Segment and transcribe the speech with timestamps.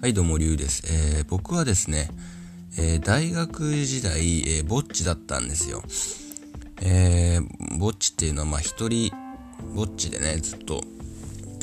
[0.00, 0.82] はい、どうも、りゅうです。
[0.90, 2.08] えー僕はですね、
[2.78, 5.82] えー大学時代、えーぼっちだったんですよ。
[6.80, 9.12] えーぼっちっていうのは、まあ、一人
[9.74, 10.80] ぼっちでね、ずっと、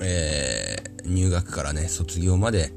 [0.03, 2.73] えー入学からね、卒業まで、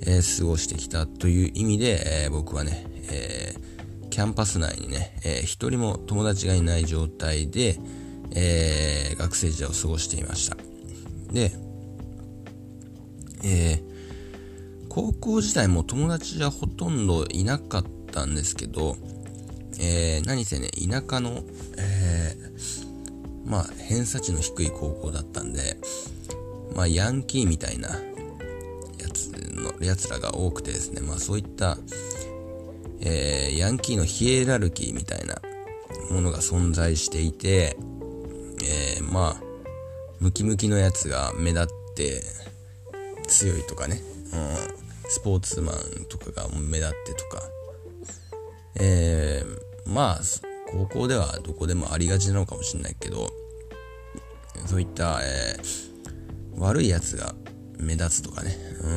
[0.00, 7.78] えー過ごしてきたという意味で、えー僕はね、えーキャンパス内にね、えー一人も友達がいない状態で、
[8.34, 10.56] えー学生時代を過ごしていました。
[11.32, 11.52] で、
[13.44, 13.95] えー
[14.96, 18.96] 高校時代も友達はほとんどいなかったんですけど、
[19.78, 21.42] えー何せね、田舎の、
[21.76, 22.86] えー
[23.44, 25.76] まあ、偏差値の低い高校だったんで、
[26.74, 27.96] まあ、ヤンキーみたいなや
[29.12, 31.76] つの、やつらが多くてですね、まあ、そういった、
[33.02, 35.34] えーヤンキーのヒエラルキーみたいな
[36.10, 37.76] ものが存在していて、
[38.64, 39.42] えーまあ、
[40.20, 42.22] ムキムキのやつが目立って
[43.28, 44.00] 強いとかね、
[44.32, 45.76] うん、スポーツマン
[46.08, 47.42] とかが目立ってとか、
[48.80, 50.20] えーまあ、
[50.70, 53.28] 高校ではどこでもありがちなのかもしれないけど、
[54.66, 55.86] そういった、えー
[56.58, 57.34] 悪いやつが
[57.78, 58.88] 目立つとかね、う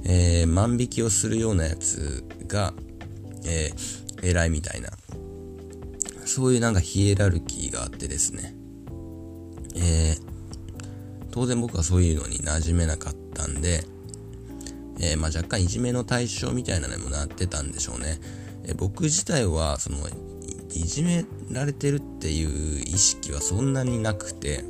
[0.00, 2.74] ん、えー万引きをするようなやつが、
[3.44, 4.90] えー偉いみたいな、
[6.24, 8.56] そういうなんかヒエラルキーがあってですね、
[9.76, 10.28] えー
[11.30, 13.84] 当然僕はそういうのに馴染めなかったんで、
[15.00, 18.20] えーまあ、若干いじめの対象みたいなのにもなってたんでしょうね。
[18.64, 19.98] えー僕自体は、その、
[20.70, 24.64] いじめられてるっていう意識はそんなになくて、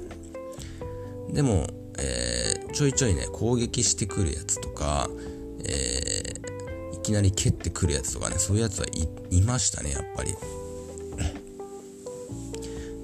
[1.33, 1.67] でも、
[1.99, 5.09] えーちょいちょいね、攻撃してくるやつとか、
[5.65, 8.87] えーいきなり蹴ってくるやつとかね、そういうやつは
[9.31, 10.35] いましたね、やっぱり。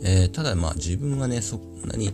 [0.03, 2.13] えーただまあ自分はね、そんなに、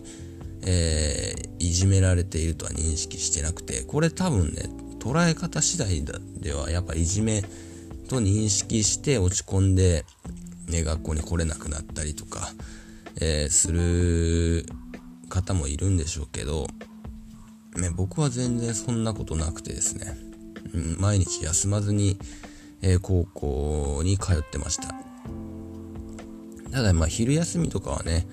[0.61, 4.63] えーいじめられているとは認識してなくて、これ多分ね、
[5.01, 6.03] 捉え方次第
[6.39, 7.41] ではやっぱいじめ
[8.07, 10.05] と認識して落ち込んで、
[10.69, 12.53] ね、学校に来れなくなったりとか、
[13.19, 14.65] えーする
[15.27, 16.67] 方もいるんでしょうけど、
[17.77, 20.15] ね、僕は全然そんなことなくてですね、
[20.73, 22.19] うん毎日休まずに、
[22.83, 24.93] えー高校に通ってました。
[26.71, 28.27] ただまあ昼休みとかはね、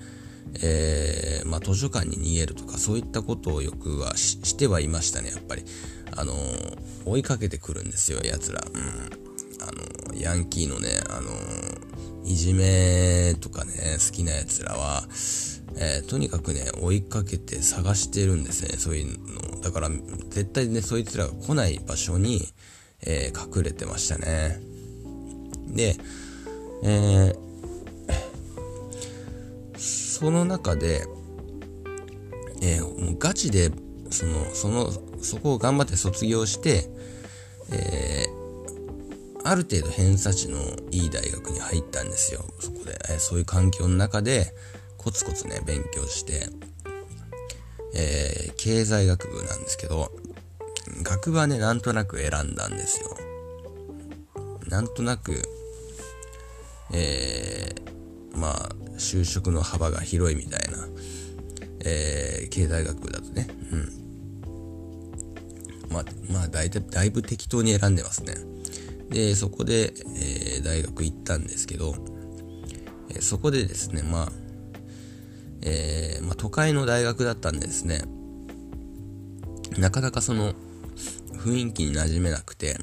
[0.61, 5.63] えーまあ図書館に逃げるとかそういったことをよくはしてはいましたね、やっぱり。
[6.15, 8.61] あのー追いかけてくるんですよ、奴ら。
[8.61, 8.81] うん。
[9.63, 11.29] あのーヤンキーのね、あの
[12.25, 15.07] いじめとかね、好きな奴らは、
[15.77, 19.61] えとにかくね、追いかけて探してるんですね、そういうの。
[19.61, 19.89] だから、
[20.29, 22.47] 絶対ね、そいつらが来ない場所に、
[23.05, 24.59] え隠れてましたね。
[25.67, 25.95] で、
[26.83, 27.48] えー
[30.19, 31.07] その中で、
[32.61, 33.71] えーもうガチで、
[34.09, 34.91] その、その、
[35.21, 36.89] そこを頑張って卒業して、
[37.71, 38.39] えー
[39.45, 40.59] ある程度偏差値の
[40.91, 42.43] いい大学に入ったんですよ。
[42.59, 44.53] そこで、えーそういう環境の中で、
[44.97, 46.49] コツコツね、勉強して、
[47.95, 50.11] えー経済学部なんですけど、
[51.01, 53.15] 学部はね、なんとなく選んだんですよ。
[54.67, 55.41] なんとなく、
[56.91, 58.69] えーまあ、
[58.99, 60.87] 就職の幅が広いみたいな、
[61.85, 63.89] えー経済学だとね、うん。
[65.91, 68.35] まあ、まあ、だいた、だいぶ適当に選んでますね。
[69.09, 71.95] で、そこで、えー大学行ったんですけど、
[73.09, 74.31] えそこでですね、まあ、
[75.61, 78.01] えーまあ、都会の大学だったんでですね、
[79.77, 80.53] なかなかその、
[81.33, 82.77] 雰囲気に馴染めなくて、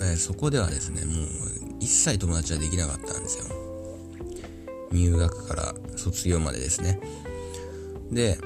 [0.00, 1.26] えーそこではですね、もう、
[1.80, 3.55] 一切友達はできなかったんですよ。
[4.92, 7.00] 入学から卒業までですね。
[8.10, 8.38] で、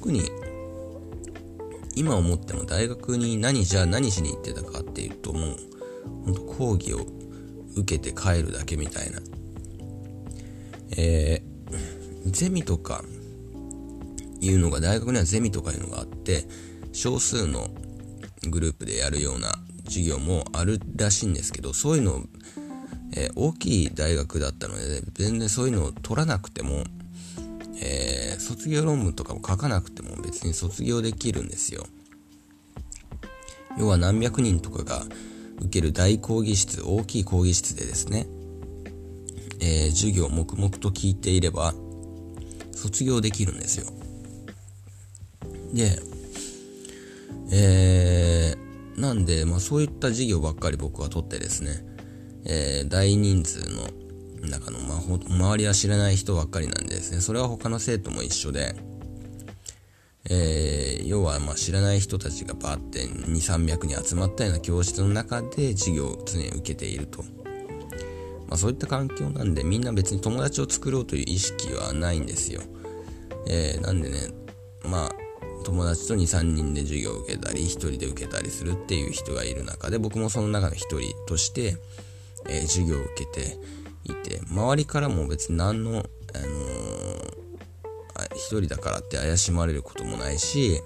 [0.00, 0.30] 特に、
[1.94, 5.56] 今思っても大学に何じゃあ何しに行ってたかっていうともう、
[6.24, 7.06] ほんと講義を
[7.76, 9.20] 受けて帰るだけみたいな。
[10.96, 13.04] えー、ゼミとか
[14.40, 16.44] いうのが、大学にはゼミとかいうのがあって、
[16.92, 17.68] 少数の
[18.50, 19.52] グループでやるような
[19.84, 22.22] 授業もあるらしいんですけど、そういうのを、
[23.18, 26.84] えー大きい大学だったので、全然そういうのを取らなくても、
[27.82, 31.84] えー卒業論文とかも書かなくても別に卒業できるんですよ。
[33.76, 35.04] 要は何百人とかが
[35.60, 38.28] 受ける大講義室、大きい講義室でですね、
[39.60, 41.74] えー授業を黙々と聞いていれば、
[42.72, 43.86] 卒業できるんですよ。
[45.72, 45.98] で、
[47.50, 51.87] えー、なんで、まあそういった授業ばっかり僕は取ってですね、
[52.44, 53.88] えー大人数の
[54.48, 58.74] 中の、ま、ほ周りは知らない人ばっかりなんでですね、それは他の生徒も一緒で、
[60.30, 67.22] えー、要はま知らない人たちがバーって2、300人集まったような教室の中で授業を常に受けていると。
[68.48, 72.62] まあそういった環境なんでみんな別に友達を作ろうという意識はないんですよ。
[73.46, 74.28] えー、なんでね、
[74.84, 75.12] まあ
[75.64, 81.76] 友達と2、3人で授業を受けたり、1人で受けたりするっていう人がいる中で、僕もその中の1人として、
[82.46, 83.56] えー、授業を受けて
[84.04, 87.38] いて、周りからも別に何の、あのー
[88.34, 90.80] 一人だからって怪しまれることもないし、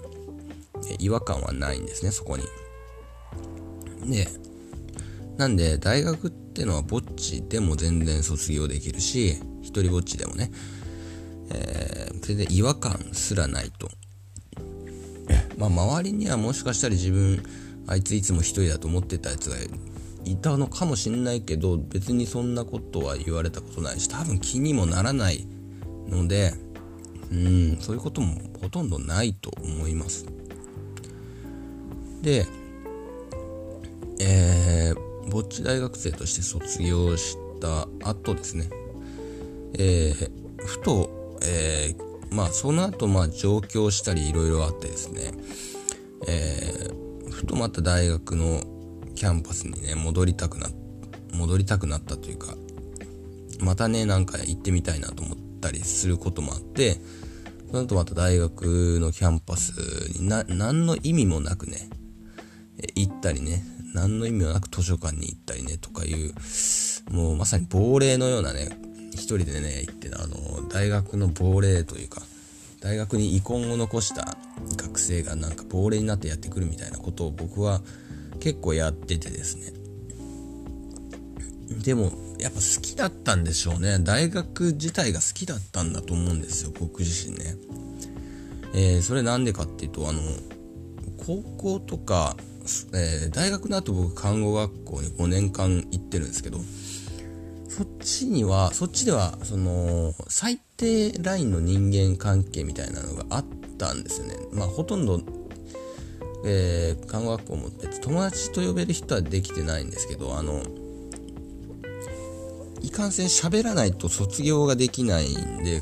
[0.99, 2.43] 違和感はないんですね、そこに。
[4.11, 4.27] で、
[5.37, 10.51] なんで、大学ってのはぼっちでも全然卒業できるし、一人ぼっちでもね、
[11.51, 13.89] えー、全然違和感すらないと。
[15.57, 17.43] まあ、周りにはもしかしたら自分、
[17.87, 19.55] あいついつも一人だと思ってたやつが
[20.25, 25.47] いたのかもしんないけど、別にそんなことは言われたことないし、多分気にもならない
[26.07, 26.53] ので、
[27.31, 30.25] うん、そういうこともほとんどないと思います。
[32.21, 32.45] で、
[34.19, 38.69] えー、ぼっち大学生として卒業した後ですね、
[39.73, 45.31] えー、ふと、えー、まあその後まあ上京したりいろいろあってですね、
[46.27, 48.63] えー、ふとまた大学の
[49.23, 50.67] キャンパスにね、戻りたくな、
[51.31, 52.55] 戻りたくなったというか、
[53.61, 56.97] またね、なんか行ってみたいなと思ったりすることもあって、
[57.71, 61.89] その後また大学のキャンパスにな、何の意味もなくね、
[62.95, 66.33] 行ったりね、何の意味もなく図書館に行ったりね、とかいう、
[67.09, 68.77] もうまさに亡霊のようなね、
[69.13, 72.21] 一人でね、行ってあの、大学の亡霊というか、
[72.81, 74.37] 大学に遺恨を残した
[74.75, 77.81] 学生がなんか亡霊になってやってくるみたいなことを僕は
[78.43, 79.71] 結構やっててですね。
[81.81, 83.99] でも、やっぱ好きだったんでしょうね。
[83.99, 87.55] 大学自体が好きだったんだと思うんですよ、僕自身ね。
[88.73, 90.19] えー、それなんでかっていうと、あの、
[91.25, 92.35] 高校とか、
[92.93, 96.59] えー、大学の後僕看護学校に5年間行ってるんですけど、
[97.69, 103.45] そっちには、そっちでは、その、最低ラインの人間関係みたいなのがあっ
[103.77, 104.35] たんですよね。
[104.51, 105.21] まあ、ほとんど、
[106.45, 110.61] えー、看護学校も別友達と呼べる人はできてないんですけど、あの、
[112.81, 115.81] いかんせん喋らないと卒業ができないんで、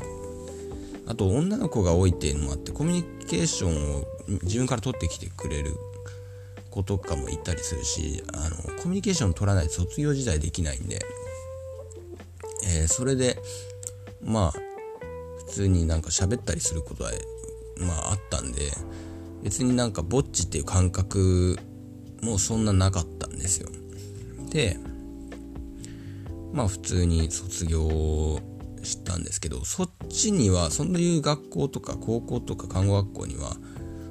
[1.06, 4.04] あと女の子が多いっていうのもあって、コミュニケーションを
[4.42, 5.74] 自分から取ってきてくれる
[6.70, 11.00] 子とかもいたりするし、あの、コミュニケーション取らないと卒業時代できないんで、
[12.64, 13.36] えー、それで、
[14.22, 14.52] まあ、
[15.46, 17.10] 普通になんか喋ったりすることは、
[17.78, 18.70] まああったんで、
[19.42, 21.58] 別になんかぼっちっていう感覚
[22.22, 23.68] もそんななかったんですよ。
[24.50, 24.78] で、
[26.52, 28.40] まあ普通に卒業
[28.82, 33.56] したんですけど、そっちには、そういう学校とか高校とか看護学校には、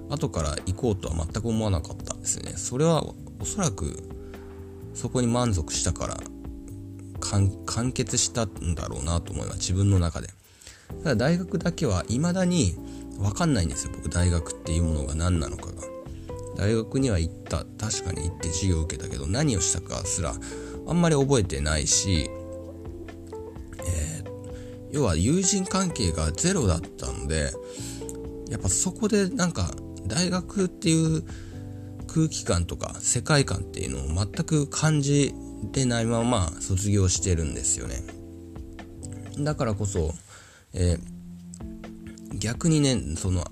[0.10, 2.54] 後から行こうとは全く思わなかったんですね。
[2.58, 3.06] それは
[3.40, 3.98] おそらく、
[4.94, 6.18] そこに満足したから、
[7.66, 9.60] 完結したんだろうなと思います。
[9.60, 10.30] 自分の中で。
[11.04, 12.76] ただ大学だけは未だに
[13.20, 13.94] わかんないんですよ。
[13.96, 15.74] 僕大学っていうものが何なのかが。
[16.56, 17.66] 大学には行った。
[17.78, 20.34] 確かに行って授業を受けたけど、何をしたかすら
[20.88, 22.30] あんまり覚えてないし、
[23.80, 24.30] えー、
[24.92, 27.52] 要は友人関係がゼロだったので、
[28.50, 29.72] やっぱそこでなんか
[30.06, 31.24] 大学っていう
[32.08, 35.34] 空気感とか世界観っていうのを全く感じ
[35.74, 38.04] れないまま卒業してるんですよね。
[39.40, 40.14] だからこそ、
[40.74, 41.11] えー、
[42.42, 43.46] 逆にね、その、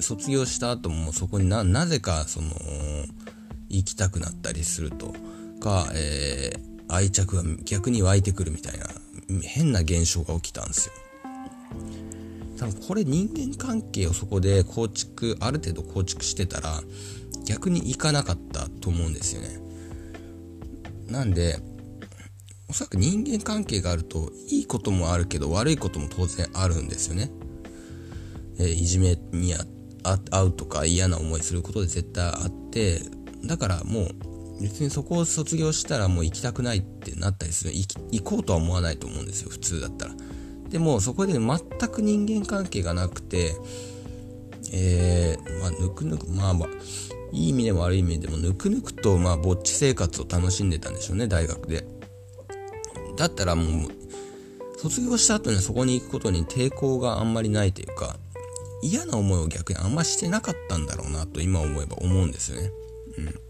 [0.00, 2.48] 卒業した後もそこにな、なぜかその、
[3.68, 5.14] 行きたくなったりすると。
[5.62, 8.86] か、えー、愛着が逆に湧いてくるみたいな
[9.42, 10.94] 変な現象が起きたんですよ。
[12.58, 16.80] 多分これ人間関係をそこで構築、ある程度構築してたら
[17.44, 19.60] 逆にいかなかったと思うんですよね。
[21.06, 21.58] なんで、
[22.68, 27.30] おそらく人間関係があるといいこともあるけど悪いことも当然あるんですよね。
[28.58, 29.54] え、いじめに
[30.04, 33.00] 遭うとか嫌な思いすることで絶対あって、
[33.44, 34.08] だからもう
[34.62, 37.72] 別にそこを卒業したらもう行きたくないってなったりする。
[37.72, 40.14] 行こうとは思わないと思うんですよ普通だったら。
[40.68, 41.58] でもそこで全
[41.90, 43.54] く人間関係がなくて
[44.72, 46.68] えー、まあぬくぬくまあまあ
[47.30, 51.84] いい意味でも悪い意味でもぬくぬくとまあぼっち生活を楽しんでたんでしょうね大学で。
[53.16, 53.90] だったらもう
[54.78, 58.16] 卒業した後にそこに行くことに抵抗があんまりないというか
[58.82, 62.70] 嫌な思いを逆にあんましてなかったんだろうなと今思えば思うんですよね。
[63.18, 63.40] うん。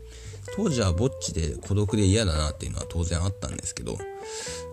[0.54, 3.96] 当時はぼっちで孤独で嫌だなっていうのは当然あったんですけど、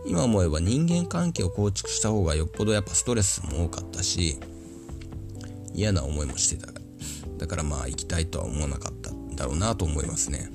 [0.05, 4.37] 今思えば人間関係を構築した方がよっぽどやっぱストレスも多かったし、
[5.73, 6.67] 嫌な思いもしてた。
[7.37, 10.51] だからまあ行きたいとは思わなかったんだろうなと思いますね。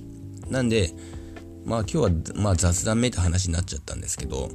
[0.51, 0.91] なんで、
[1.65, 4.51] まあ今日はまあ雑談めいた話になっちゃったんですけど、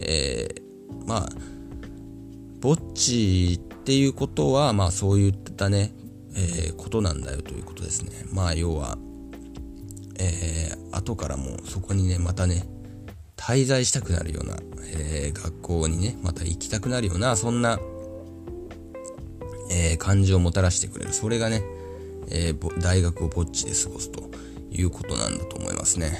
[0.00, 1.28] えー、まあ、
[2.98, 5.94] ぼっちっていうことは、まあそういったね、
[6.34, 8.10] えー、ことなんだよということですね。
[8.32, 8.98] まあ要は、
[10.18, 12.64] えー、後からもそこにね、またね、
[13.36, 14.56] 滞在したくなるような、
[14.96, 17.78] えー、学校にね、また行きたくなるような、そんな、
[19.70, 21.12] えー、感じをもたらしてくれる。
[21.12, 21.62] それがね、
[22.30, 24.28] えー、大学をぼっちで過ごすと
[24.72, 26.18] いうことなんだと思いますね。